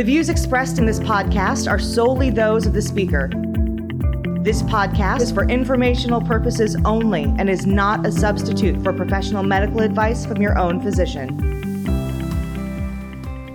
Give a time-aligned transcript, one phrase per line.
[0.00, 3.28] The views expressed in this podcast are solely those of the speaker.
[4.40, 9.80] This podcast is for informational purposes only and is not a substitute for professional medical
[9.80, 11.28] advice from your own physician.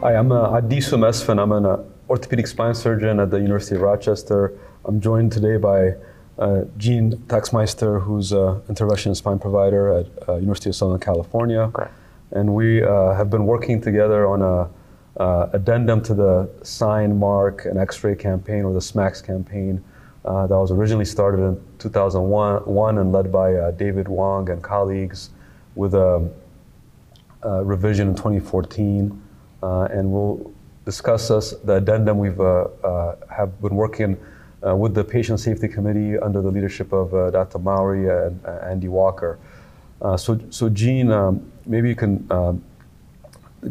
[0.00, 1.42] Hi, I'm uh, Addisu Mesfin.
[1.42, 4.56] I'm an uh, orthopedic spine surgeon at the University of Rochester.
[4.84, 5.94] I'm joined today by
[6.38, 11.68] uh, Gene Tekmyster, who's an interventional spine provider at uh, University of Southern California.
[11.74, 11.92] Correct.
[12.30, 14.70] And we uh, have been working together on a
[15.18, 19.82] uh, addendum to the Sign, Mark, and X-ray campaign, or the SMaX campaign,
[20.24, 25.30] uh, that was originally started in 2001 and led by uh, David Wong and colleagues
[25.74, 26.28] with a,
[27.42, 29.22] a revision in 2014.
[29.62, 30.52] Uh, and we'll
[30.84, 34.16] discuss us, the addendum we've uh, uh, have been working
[34.60, 37.60] with the Patient Safety Committee under the leadership of Dr.
[37.60, 39.38] Mowry and Andy Walker.
[40.16, 42.64] so, so Gene, um, maybe you can um,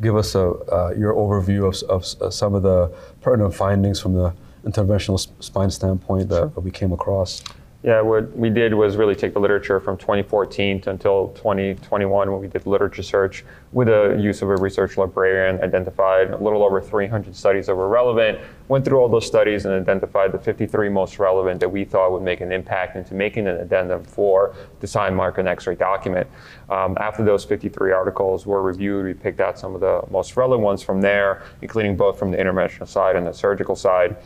[0.00, 4.14] give us a, uh, your overview of, of uh, some of the pertinent findings from
[4.14, 4.34] the
[4.64, 6.62] interventional spine standpoint that sure.
[6.62, 7.42] we came across.
[7.84, 12.40] Yeah, what we did was really take the literature from 2014 to until 2021 when
[12.40, 16.80] we did literature search with the use of a research librarian, identified a little over
[16.80, 21.20] 300 studies that were relevant, went through all those studies and identified the 53 most
[21.20, 25.14] relevant that we thought would make an impact into making an addendum for the sign
[25.14, 26.26] mark and x-ray document.
[26.70, 30.64] Um, after those 53 articles were reviewed, we picked out some of the most relevant
[30.64, 34.16] ones from there, including both from the interventional side and the surgical side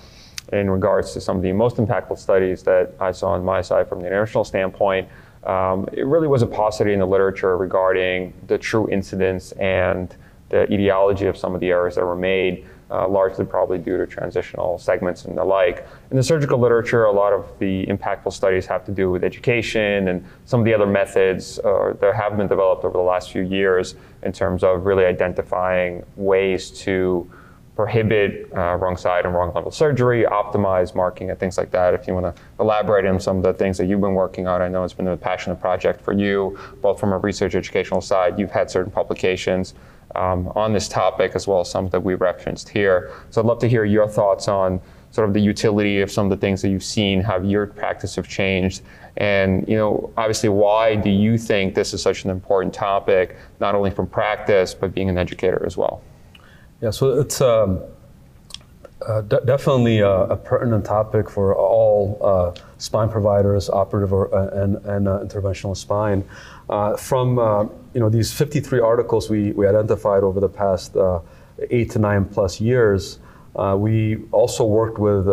[0.52, 3.88] in regards to some of the most impactful studies that I saw on my side
[3.88, 5.08] from the international standpoint.
[5.44, 10.14] Um, it really was a paucity in the literature regarding the true incidence and
[10.50, 14.06] the etiology of some of the errors that were made, uh, largely probably due to
[14.06, 15.86] transitional segments and the like.
[16.10, 20.08] In the surgical literature, a lot of the impactful studies have to do with education
[20.08, 23.42] and some of the other methods uh, that have been developed over the last few
[23.42, 27.28] years in terms of really identifying ways to
[27.74, 31.94] prohibit uh, wrong side and wrong level surgery, optimize marking and things like that.
[31.94, 34.60] If you want to elaborate on some of the things that you've been working on,
[34.60, 38.38] I know it's been a passionate project for you, both from a research educational side.
[38.38, 39.74] You've had certain publications
[40.14, 43.10] um, on this topic as well as some that we referenced here.
[43.30, 44.80] So I'd love to hear your thoughts on
[45.10, 48.16] sort of the utility of some of the things that you've seen, how your practice
[48.16, 48.82] have changed,
[49.18, 53.74] and you know, obviously, why do you think this is such an important topic, not
[53.74, 56.02] only from practice but being an educator as well?
[56.82, 57.80] Yeah, so it's um,
[59.06, 64.48] uh, de- definitely a, a, pertinent topic for all uh, spine providers, operative or, uh,
[64.60, 66.24] and, and uh, interventional spine.
[66.68, 67.62] Uh, from uh,
[67.94, 70.96] you know these 53 articles we, we identified over the past
[71.70, 73.20] eight to nine plus years,
[73.76, 75.28] we also worked with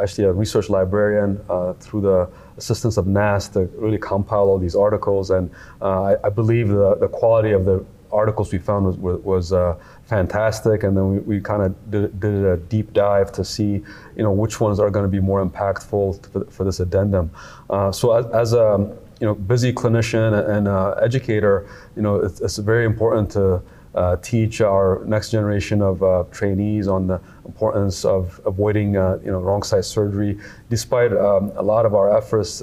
[0.00, 1.36] actually a research librarian
[1.78, 2.26] through the
[2.56, 5.28] assistance of NASS to really compile all these articles.
[5.28, 5.50] And
[5.82, 7.84] I, I, believe the, the quality of the
[8.16, 12.44] articles we found was, was uh, fantastic, and then we, we kind of did, did,
[12.44, 13.82] a deep dive to see,
[14.16, 17.30] you know, which ones are going to be more impactful for, for this addendum.
[17.68, 22.40] Uh, so as, as, a you know busy clinician and uh, educator, you know, it's,
[22.40, 23.62] it's very important to
[23.94, 29.30] uh, teach our next generation of uh, trainees on the importance of avoiding uh, you
[29.30, 30.38] know wrong side surgery.
[30.68, 32.62] Despite um, a lot of our efforts,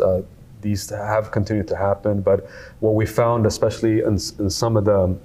[0.63, 2.21] these have continued to happen.
[2.21, 2.47] But
[2.79, 5.15] what we found, especially in, in some of the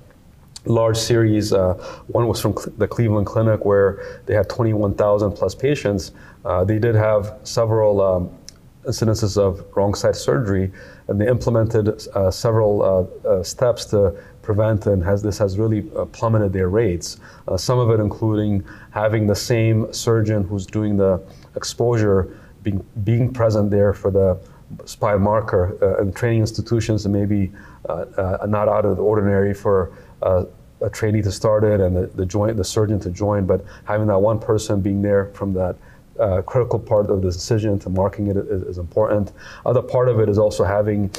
[0.69, 1.53] large series.
[1.53, 1.75] Uh,
[2.09, 6.13] one was from Cl- the Cleveland Clinic where they had 21,000 plus patients.
[6.45, 8.31] Uh, they did have several um,
[8.87, 10.71] incidences of wrong side surgery,
[11.09, 15.91] and they implemented uh, several uh, uh, steps to prevent, and has, this has really
[15.97, 17.19] uh, plummeted their rates.
[17.57, 21.21] some of it including having the same surgeon who's doing the
[21.55, 24.39] exposure being, being present there for the
[24.85, 27.53] spine marker uh, and training institutions and maybe
[27.89, 28.05] uh,
[28.43, 29.93] uh, not out of the ordinary for
[30.81, 34.07] a trainee to start it and the, the joint the surgeon to join, but having
[34.07, 35.77] that one person being there from that
[36.19, 39.33] uh, critical part of the decision to marking it is, is, important.
[39.65, 41.11] Other part of it is also having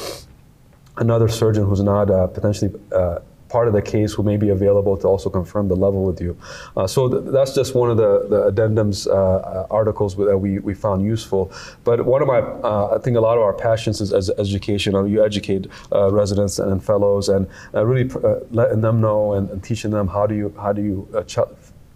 [0.97, 4.96] another surgeon who's not uh, potentially uh, part of the case who may be available
[4.96, 6.38] to also confirm the level with you.
[6.78, 10.59] Uh, so th- that's just one of the, the addendums uh, uh articles that we,
[10.59, 11.52] we found useful.
[11.84, 14.94] But one of my, uh, I think a lot of our passions is as education.
[15.08, 18.20] You educate uh, residents and fellows and uh, really pr-
[18.52, 21.40] letting them know and, and, teaching them how do you, how do you ch-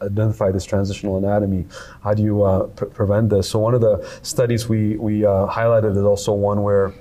[0.02, 1.66] identify this transitional anatomy?
[2.04, 3.50] How do you uh, pre- prevent this?
[3.50, 6.94] So one of the studies we, we uh, highlighted is also one where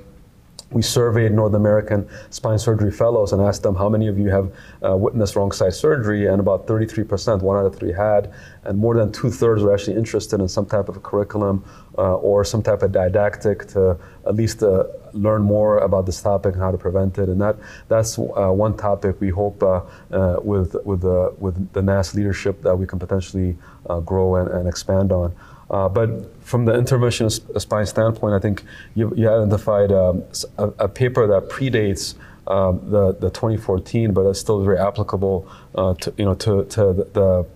[0.73, 4.53] we surveyed North American spine surgery fellows and asked them how many of you have
[4.83, 8.33] uh, witnessed wrong side surgery, and about 33%, one out of three had,
[8.65, 11.65] and more than two thirds were actually interested in some type of curriculum
[11.99, 16.55] uh, or some type of didactic to at least uh, learn more about this topic
[16.55, 17.29] and how to prevent it.
[17.29, 17.57] And that
[17.89, 22.63] that's uh, one topic we hope uh, uh, with with the with the NASS leadership
[22.63, 23.57] that we can potentially
[24.05, 25.35] grow and, and, expand on.
[25.73, 26.09] Uh, but
[26.45, 28.63] from the intervention spine standpoint, I think
[28.95, 30.23] you, you identified um,
[30.59, 32.15] a, a, paper that predates
[32.47, 36.93] um, the, the 2014, but it's still very applicable uh, to you know to, to
[36.93, 37.47] the, the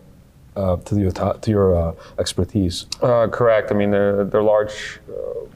[0.56, 2.86] uh, to your to your uh, expertise.
[3.02, 3.70] Uh, correct.
[3.70, 5.46] I mean, the the large uh,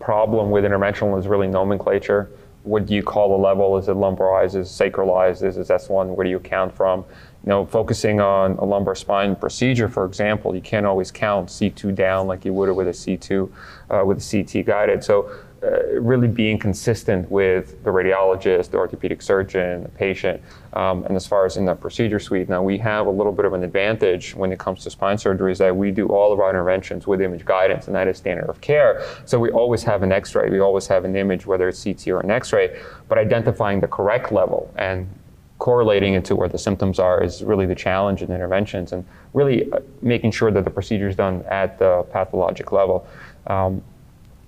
[0.00, 2.28] problem with interventional is really nomenclature.
[2.64, 3.76] What do you call a level?
[3.76, 4.54] Is it lumbarized?
[4.54, 5.42] Is it sacralized?
[5.42, 6.14] Is it S1?
[6.14, 7.00] Where do you count from?
[7.44, 11.94] You know, focusing on a lumbar spine procedure, for example, you can't always count C2
[11.94, 13.50] down like you would with a C2
[13.90, 15.02] uh, with a CT guided.
[15.02, 15.30] So
[15.62, 20.42] uh, really being consistent with the radiologist, the orthopedic surgeon, the patient.
[20.72, 23.44] Um, and as far as in the procedure suite, now we have a little bit
[23.44, 26.40] of an advantage when it comes to spine surgery is that we do all of
[26.40, 29.04] our interventions with image guidance, and that is standard of care.
[29.24, 32.08] So we always have an x ray, we always have an image, whether it's CT
[32.08, 35.08] or an x ray, but identifying the correct level and
[35.62, 39.70] correlating it to where the symptoms are is really the challenge in interventions and really
[39.70, 43.06] uh, making sure that the procedure is done at the pathologic level.
[43.46, 43.80] Um,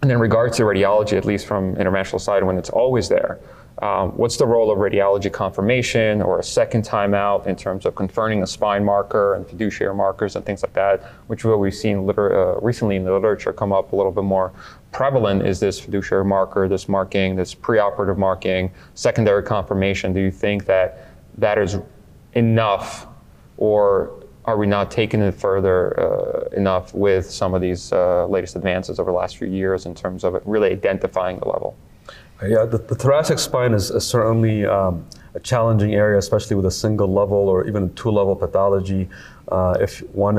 [0.04, 3.40] and in regards to radiology, at least from interventional side, when it's always there,
[3.78, 7.94] um, what's the role of radiology confirmation or a second time out in terms of
[7.94, 12.04] confirming a spine marker and fiduciary markers and things like that, which what we've seen
[12.06, 14.52] liter- uh, recently in the literature come up a little bit more
[14.92, 20.12] prevalent is this fiduciary marker, this marking, this preoperative marking, secondary confirmation.
[20.12, 21.08] Do you think that
[21.38, 21.78] that is
[22.34, 23.06] enough
[23.56, 28.56] or are we not taking it further uh, enough with some of these uh, latest
[28.56, 31.76] advances over the last few years in terms of really identifying the level?
[32.42, 36.70] Yeah, the, the thoracic spine is, is certainly um, a challenging area, especially with a
[36.70, 39.08] single level or even a two level pathology.
[39.48, 40.38] Uh, if one,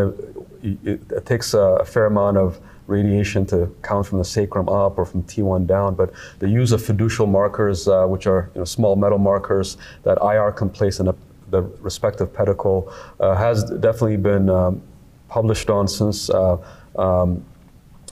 [0.61, 5.05] it, it takes a, fair amount of radiation to count from the sacrum up or
[5.05, 8.95] from T1 down, but the use of fiducial markers, uh, which are you know, small
[8.95, 11.15] metal markers that IR can place in a
[11.49, 14.81] the respective pedicle uh, has definitely been um,
[15.27, 16.57] published on since uh,
[16.97, 17.45] um,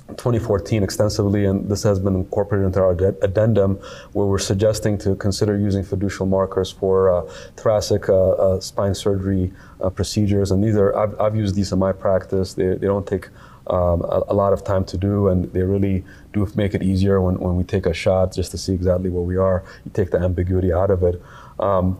[0.09, 2.91] 2014 extensively, and this has been incorporated into our
[3.23, 3.75] addendum,
[4.11, 7.21] where we're suggesting to consider using fiducial markers for uh,
[7.55, 9.51] thoracic uh, uh, spine surgery
[9.81, 10.51] uh, procedures.
[10.51, 12.53] And these are I've, I've, used these in my practice.
[12.53, 13.29] They, they don't take
[13.67, 16.03] um, a, a, lot of time to do, and they really
[16.33, 19.23] do make it easier when, when we take a shot just to see exactly where
[19.23, 19.63] we are.
[19.85, 21.21] You take the ambiguity out of it.
[21.59, 21.97] Um,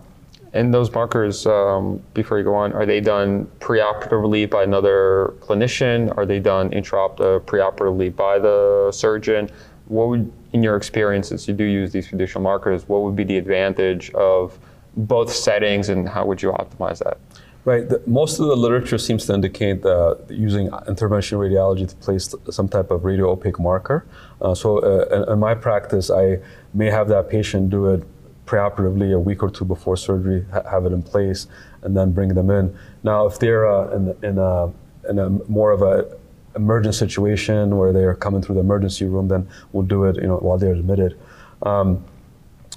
[0.53, 6.15] and those markers, um, before you go on, are they done preoperatively by another clinician?
[6.15, 9.49] Are they done intraop- preoperatively by the surgeon?
[9.87, 13.23] What would, in your experience, since you do use these traditional markers, what would be
[13.23, 14.59] the advantage of
[14.95, 17.17] both settings and how would you optimize that?
[17.65, 17.87] Right.
[17.87, 22.67] The, most of the literature seems to indicate that using interventional radiology to place some
[22.67, 24.05] type of radio opaque marker.
[24.41, 26.39] Uh, so, uh, in, in, my practice, I
[26.73, 28.03] may have that patient do it
[28.45, 31.47] preoperatively a week or two before surgery, ha- have it in place,
[31.81, 32.75] and then bring them in.
[33.03, 34.71] Now, if they're uh, in, in, a,
[35.09, 36.17] in a more of a
[36.55, 40.37] emergent situation where they're coming through the emergency room, then we'll do it, you know,
[40.37, 41.19] while they're admitted.
[41.63, 42.03] Um,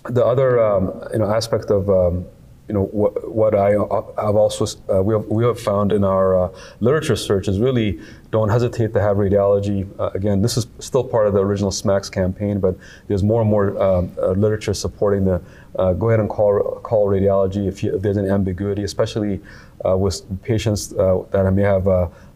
[0.08, 2.24] the other, um, you know, aspect of um,
[2.68, 6.46] you know what, what I have also uh, we, have, we have found in our
[6.46, 8.00] uh, literature search is really
[8.32, 9.88] don't hesitate to have radiology.
[10.00, 12.76] Uh, again, this is still part of the original SMaX campaign, but
[13.06, 15.40] there's more and more um, uh, literature supporting the
[15.76, 19.40] uh, go ahead and call call radiology if, you, if there's any ambiguity, especially
[19.86, 21.84] uh, with patients that may have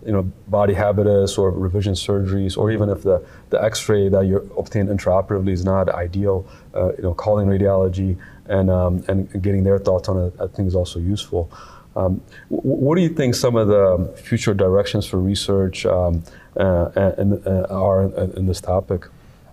[0.06, 4.49] you know body habitus or revision surgeries, or even if the, the X-ray that you
[4.56, 8.16] obtain intraoperatively is not ideal, you know calling radiology
[8.50, 11.50] and, um, and getting their thoughts on it, I think is also useful.
[11.97, 16.23] Um, what do you think some of the future directions for research um,
[16.57, 19.07] uh, and, uh, are in, in, this topic?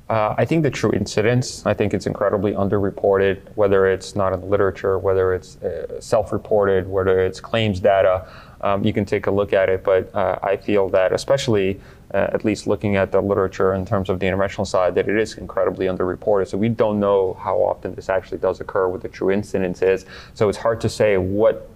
[0.09, 4.41] Uh, I think the true incidence, I think it's incredibly underreported, whether it's not in
[4.41, 8.27] the literature, whether it's uh, self reported, whether it's claims data.
[8.61, 11.79] Um, you can take a look at it, but uh, I feel that, especially
[12.13, 15.17] uh, at least looking at the literature in terms of the interventional side, that it
[15.17, 16.47] is incredibly underreported.
[16.47, 20.05] So we don't know how often this actually does occur, what the true incidence is.
[20.33, 21.69] So it's hard to say what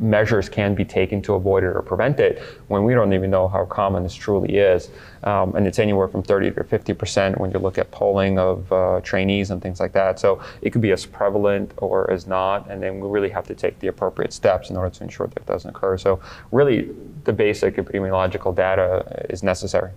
[0.00, 3.46] measures can be taken to avoid it or prevent it when we don't even know
[3.46, 4.88] how common this truly is.
[5.22, 9.00] Um, and it's anywhere from 30 to 50% when you look at polling of uh,
[9.02, 10.18] trainees and things like that.
[10.18, 13.54] So it could be as prevalent or as not, and then we really have to
[13.54, 15.98] take the appropriate steps in order to ensure that it doesn't occur.
[15.98, 16.90] So really,
[17.24, 19.90] the basic epidemiological data is necessary.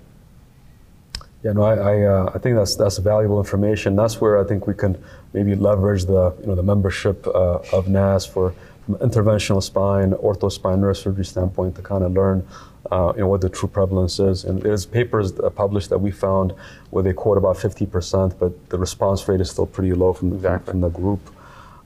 [1.44, 3.98] Yeah, no, I, I, uh, I, think that's that's valuable information.
[3.98, 4.98] That's where I think we can
[5.34, 8.56] maybe leverage the you know the membership uh, of NASS for
[8.90, 12.46] interventional spine, ortho spine neurosurgery standpoint to kind of learn
[12.92, 14.44] uh, you know, what the true prevalence is.
[14.44, 16.54] And there's papers published that we found
[16.90, 20.72] where they quote about 50%, but the response rate is still pretty low from, exactly.
[20.72, 21.22] from the group.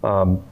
[0.04, 0.44] Um,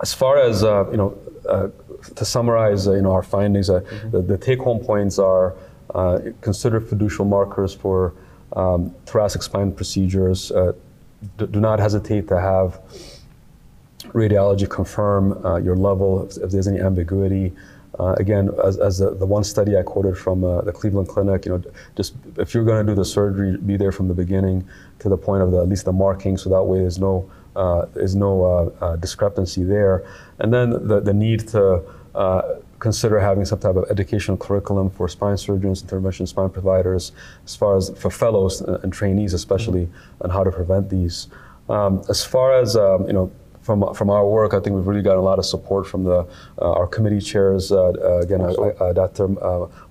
[0.00, 1.68] as far as, uh, you know, uh,
[2.14, 4.10] to summarize, uh, you know, our findings, uh, mm-hmm.
[4.10, 5.54] the, the take-home points are
[5.94, 8.14] uh, consider fiducial markers for
[8.54, 10.52] um, thoracic spine procedures.
[11.36, 12.80] Do, do, not hesitate to have
[14.12, 15.30] radiology confirm
[15.64, 17.52] your level if, if there's any ambiguity.
[17.98, 21.44] Uh, again, as, as the, the, one study I quoted from uh, the Cleveland Clinic,
[21.44, 21.62] you know,
[21.96, 24.68] just if you're going to do the surgery, be there from the beginning
[25.00, 27.86] to the point of the, at least the marking, so that way there's no uh,
[27.94, 30.04] there's no uh, uh, discrepancy there.
[30.38, 31.82] And then the, the need to
[32.14, 32.42] uh,
[32.78, 37.10] consider having some type of educational curriculum for spine surgeons, intervention spine providers,
[37.44, 40.22] as far as for fellows and trainees, especially, mm-hmm.
[40.22, 41.26] on how to prevent these.
[41.68, 43.32] Um, as far as um, you know
[43.68, 46.20] from, from our work, I think we've really gotten a lot of support from the,
[46.58, 49.28] uh, our committee chairs, uh, uh again, uh, uh, Dr.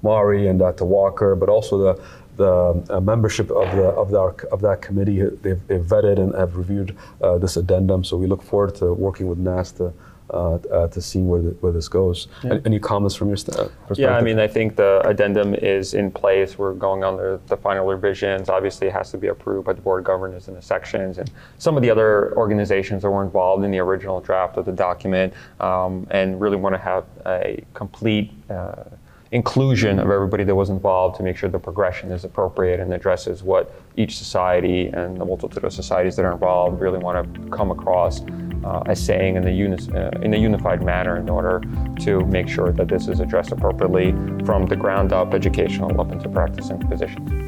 [0.01, 0.83] Mari and Dr.
[0.83, 1.93] Walker, but also the,
[2.37, 5.19] the membership of, the, of, the, of that committee.
[5.43, 6.97] They've, they've vetted and have reviewed
[7.39, 9.93] this addendum, so we look forward to working with NASS to
[10.29, 12.27] uh, uh, to see where, the, where this goes.
[12.43, 12.59] Yeah.
[12.65, 13.97] Any comments from your st- perspective?
[13.97, 16.57] Yeah, I mean, I think the addendum is in place.
[16.57, 18.49] We're going on the, the final revisions.
[18.49, 21.31] Obviously, it has to be approved by the board of governors and the sections and
[21.57, 25.33] some of the other organizations that were involved in the original draft of the document
[25.59, 28.83] um, and really want to have a complete uh,
[29.31, 33.43] inclusion of everybody that was involved to make sure the progression is appropriate and addresses
[33.43, 37.71] what each society and the multitude of societies that are involved really want to come
[37.71, 38.21] across
[38.67, 41.61] uh, as saying in, the uni- uh, in a unified manner in order
[41.99, 44.11] to make sure that this is addressed appropriately
[44.45, 47.46] from the ground up, educational, up into practicing physicians.